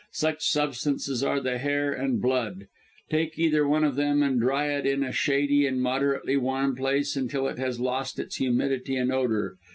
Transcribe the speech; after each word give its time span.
Such 0.13 0.43
substances 0.43 1.21
are 1.23 1.39
the 1.39 1.59
hair 1.59 1.91
and 1.93 2.19
blood. 2.19 2.65
Take 3.11 3.37
either 3.37 3.67
one 3.67 3.83
of 3.83 3.95
them, 3.95 4.23
and 4.23 4.41
dry 4.41 4.69
it 4.73 4.87
in 4.87 5.03
a 5.03 5.11
shady 5.11 5.67
and 5.67 5.79
moderately 5.79 6.37
warm 6.37 6.75
place, 6.75 7.15
until 7.15 7.47
it 7.47 7.59
has 7.59 7.79
lost 7.79 8.17
its 8.17 8.37
humidity 8.37 8.95
and 8.95 9.11
odour. 9.13 9.57